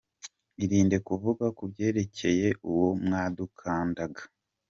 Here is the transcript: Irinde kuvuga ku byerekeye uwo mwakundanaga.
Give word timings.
Irinde 0.63 0.97
kuvuga 1.07 1.45
ku 1.57 1.63
byerekeye 1.71 2.47
uwo 2.69 2.87
mwakundanaga. 3.03 4.21